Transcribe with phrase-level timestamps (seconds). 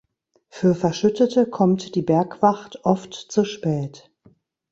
[0.49, 4.09] Für Verschüttete kommt die Bergwacht oft zu spät.